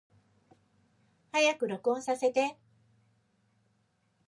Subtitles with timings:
[1.31, 2.57] 早く録音させて